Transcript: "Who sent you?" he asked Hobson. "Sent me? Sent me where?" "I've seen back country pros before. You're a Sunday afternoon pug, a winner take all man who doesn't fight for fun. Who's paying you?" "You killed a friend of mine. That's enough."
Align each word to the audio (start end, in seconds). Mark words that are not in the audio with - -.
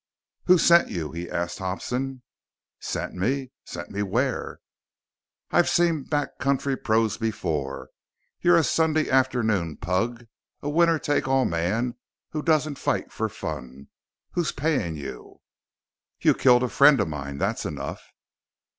"Who 0.45 0.57
sent 0.57 0.89
you?" 0.89 1.11
he 1.11 1.29
asked 1.29 1.59
Hobson. 1.59 2.23
"Sent 2.79 3.13
me? 3.13 3.51
Sent 3.65 3.91
me 3.91 4.01
where?" 4.01 4.59
"I've 5.51 5.69
seen 5.69 6.05
back 6.05 6.39
country 6.39 6.75
pros 6.75 7.19
before. 7.19 7.89
You're 8.41 8.57
a 8.57 8.63
Sunday 8.63 9.11
afternoon 9.11 9.77
pug, 9.77 10.25
a 10.63 10.71
winner 10.71 10.97
take 10.97 11.27
all 11.27 11.45
man 11.45 11.99
who 12.31 12.41
doesn't 12.41 12.79
fight 12.79 13.11
for 13.11 13.29
fun. 13.29 13.89
Who's 14.31 14.51
paying 14.51 14.95
you?" 14.95 15.41
"You 16.19 16.33
killed 16.33 16.63
a 16.63 16.67
friend 16.69 16.99
of 16.99 17.07
mine. 17.07 17.37
That's 17.37 17.63
enough." 17.63 18.01